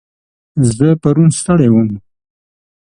زه 0.75 0.87
پرون 1.01 1.29
ستړی 1.39 1.69
وم. 1.71 1.89